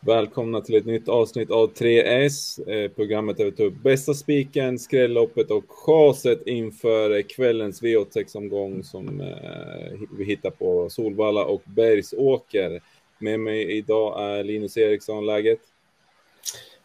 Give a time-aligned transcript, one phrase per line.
[0.00, 2.70] Välkomna till ett nytt avsnitt av 3S.
[2.70, 9.20] Eh, programmet där vi tar upp bästa spiken, skrälloppet och chaset inför kvällens V86-omgång som
[9.20, 12.80] eh, vi hittar på Solvalla och Bergsåker.
[13.18, 15.26] Med mig idag är Linus Eriksson.
[15.26, 15.58] Läget?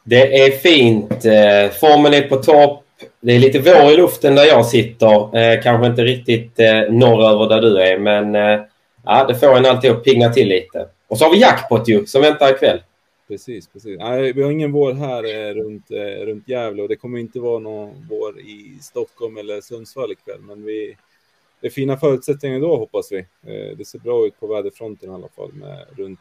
[0.03, 1.25] Det är fint.
[1.25, 2.83] Eh, formen är på topp.
[3.19, 5.37] Det är lite vår i luften där jag sitter.
[5.37, 8.33] Eh, kanske inte riktigt eh, norröver där du är, men
[9.05, 10.87] ja, det får en alltid att pigna till lite.
[11.07, 12.79] Och så har vi jackpot ju, som väntar ikväll.
[13.27, 13.97] Precis, precis.
[13.99, 17.39] Nej, vi har ingen vår här eh, runt, eh, runt Gävle och det kommer inte
[17.39, 20.41] vara någon vår i Stockholm eller Sundsvall ikväll.
[20.41, 20.97] Men vi,
[21.61, 23.17] det är fina förutsättningar då hoppas vi.
[23.17, 25.53] Eh, det ser bra ut på väderfronten i alla fall.
[25.53, 26.19] Med runt,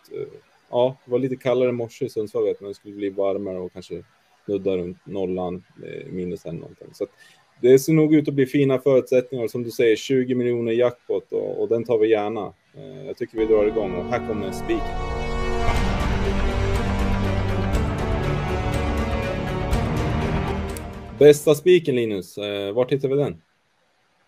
[0.70, 2.68] ja, det var lite kallare i morse i Sundsvall vet man.
[2.68, 4.02] Det skulle bli varmare och kanske
[4.46, 5.64] nudda runt nollan,
[6.06, 6.88] minus en någonting.
[6.92, 7.06] Så
[7.60, 9.48] det ser nog ut att bli fina förutsättningar.
[9.48, 12.52] Som du säger, 20 miljoner jackpot och, och den tar vi gärna.
[13.06, 15.22] Jag tycker vi drar igång och här kommer spiken.
[21.22, 23.34] Bästa spiken Linus, eh, vart hittar vi den?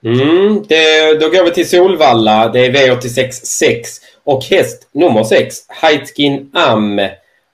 [0.04, 2.48] Mm, det, då går vi till Solvalla.
[2.48, 3.90] Det är V86 6
[4.24, 7.00] och häst nummer 6, Heitkin Am.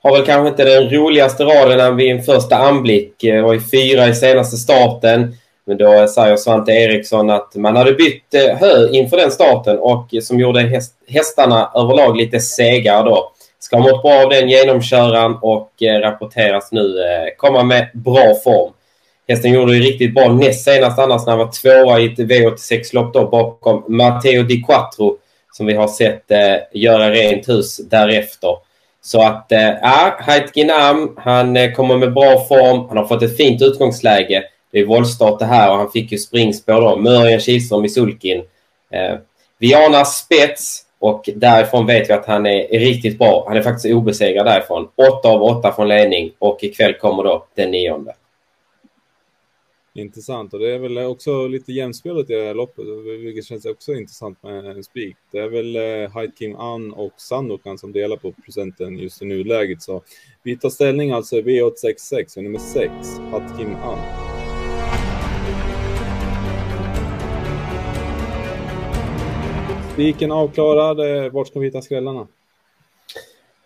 [0.02, 3.24] Har väl kanske inte den roligaste raden vid en första anblick.
[3.24, 5.36] Eh, Var i fyra i senaste starten.
[5.64, 10.14] Men då säger Svante Eriksson att man hade bytt eh, hö inför den starten och
[10.14, 13.33] eh, som gjorde häst, hästarna överlag lite segare då.
[13.58, 16.96] Ska ha mått bra av den genomköran och rapporteras nu
[17.36, 18.72] komma med bra form.
[19.31, 23.14] Hästen gjorde det riktigt bra näst senast annars när han var tvåa i ett V86-lopp
[23.14, 25.17] då bakom Matteo Di Quattro
[25.53, 28.56] som vi har sett eh, göra rent hus därefter.
[29.03, 30.17] Så att, eh, ja,
[31.17, 32.89] han eh, kommer med bra form.
[32.89, 34.45] Han har fått ett fint utgångsläge.
[34.73, 36.97] Det är våldstart det här och han fick ju springspår då.
[36.97, 38.42] Mörjan Kihlström i sulkin.
[38.91, 39.14] Eh,
[39.58, 43.45] vi anar spets och därifrån vet vi att han är riktigt bra.
[43.48, 44.89] Han är faktiskt obesegrad därifrån.
[45.19, 48.14] 8 av 8 från ledning och ikväll kommer då den nionde.
[49.94, 52.84] Intressant och det är väl också lite jämspelat i det här loppet,
[53.20, 55.17] vilket känns också intressant med en spik.
[55.33, 59.83] Det är väl eh, King An och Sandokan som delar på procenten just i nuläget.
[59.83, 60.02] Så
[60.42, 62.92] vi tar ställning alltså V866 och nummer 6,
[63.58, 63.98] Kim An.
[69.92, 72.29] Spiken avklarad, eh, vart ska vi hitta skrällarna?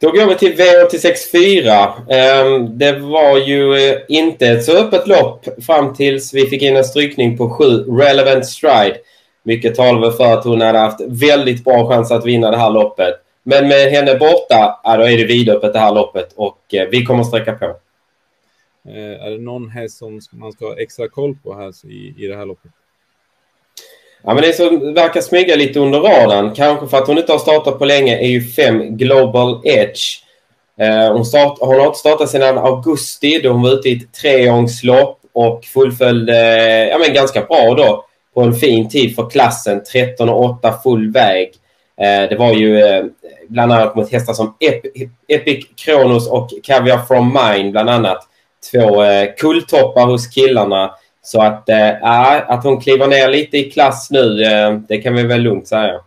[0.00, 1.92] Då går vi till V864.
[2.10, 6.76] Ehm, det var ju eh, inte ett så öppet lopp fram tills vi fick in
[6.76, 8.96] en strykning på 7 Relevant Stride.
[9.42, 13.14] Mycket talar för att hon hade haft väldigt bra chans att vinna det här loppet.
[13.42, 17.04] Men med henne borta, ja, då är det vidöppet det här loppet och eh, vi
[17.04, 17.64] kommer sträcka på.
[18.88, 22.26] Eh, är det någon häst som man ska ha extra koll på här i, i
[22.26, 22.70] det här loppet?
[24.26, 27.38] Ja, men det som verkar smyga lite under radarn, kanske för att hon inte har
[27.38, 30.00] startat på länge, är ju 5 Global Edge.
[30.80, 34.12] Eh, hon, start, hon har inte startat sedan augusti då hon var ute i ett
[34.12, 39.82] treångslopp och fullföljde ja, men ganska bra då på en fin tid för klassen.
[39.94, 41.52] 13,8 full väg.
[42.00, 43.04] Eh, det var ju eh,
[43.48, 44.54] bland annat mot hästar som
[45.28, 48.18] Epic, Kronos och Caviar from Mine bland annat.
[48.72, 49.04] Två
[49.38, 50.90] kulltoppar hos killarna.
[51.26, 55.22] Så att, äh, att hon kliver ner lite i klass nu, äh, det kan vi
[55.22, 56.00] väl lugnt säga.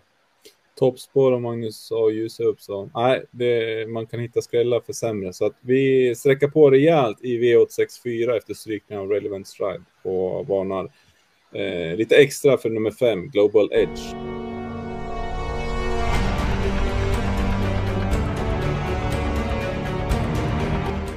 [0.80, 5.34] Toppspår och Magnus och ljusa upp så nej, det, man kan hitta skrällar för sämre.
[5.34, 10.92] Så att vi sträcker på rejält i V864 efter strykningen av Relevant Stride och varnar
[11.54, 14.00] eh, lite extra för nummer 5, Global Edge.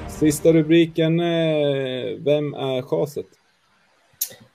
[0.09, 3.40] Sista rubriken, eh, vem är chaset?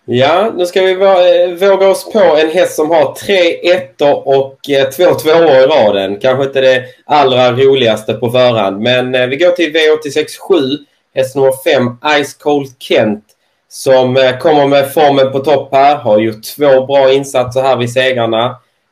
[0.07, 4.69] Ja, nu ska vi eh, våga oss på en häst som har tre ettor och
[4.69, 6.17] eh, två tvåor i raden.
[6.19, 10.77] Kanske inte det allra roligaste på förhand, men eh, vi går till V867.
[11.15, 13.23] Häst nummer 5, Ice Cold Kent,
[13.69, 15.95] som kommer med formen på topp här.
[15.95, 18.45] Har gjort två bra insatser här vid segrarna.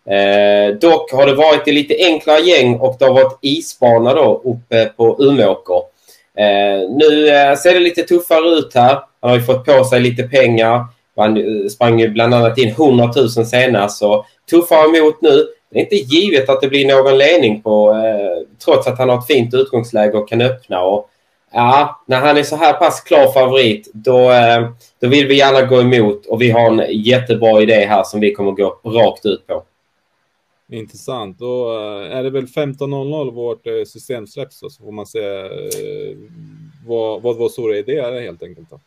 [0.09, 4.41] Eh, dock har det varit i lite enklare gäng och det har varit isbana då
[4.45, 5.81] uppe på Umeåker.
[6.38, 9.00] Eh, nu eh, ser det lite tuffare ut här.
[9.21, 10.86] Han har ju fått på sig lite pengar.
[11.18, 13.98] Man eh, sprang ju bland annat in 100 000 senast.
[13.98, 15.48] Så tuffar emot nu.
[15.69, 19.18] Det är inte givet att det blir någon ledning på eh, trots att han har
[19.18, 20.81] ett fint utgångsläge och kan öppna.
[20.81, 21.10] Och,
[21.54, 24.69] ja, när han är så här pass klar favorit då, eh,
[25.00, 28.33] då vill vi gärna gå emot och vi har en jättebra idé här som vi
[28.33, 29.63] kommer gå rakt ut på.
[30.71, 31.39] Intressant.
[31.39, 35.19] Då eh, är det väl 15.00 vårt eh, system släpps så får man se
[36.88, 38.69] vad, vad vår stora idé är helt enkelt.
[38.69, 38.80] Då.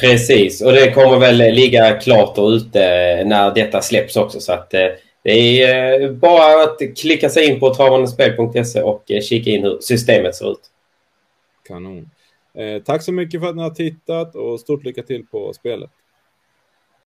[0.00, 2.80] Precis, och det kommer väl ligga klart och ute
[3.24, 4.40] när detta släpps också.
[4.40, 4.88] Så att eh,
[5.22, 9.78] det är eh, bara att klicka sig in på travandespel.se och eh, kika in hur
[9.80, 10.70] systemet ser ut.
[11.68, 12.10] Kanon.
[12.54, 15.90] Eh, tack så mycket för att ni har tittat och stort lycka till på spelet.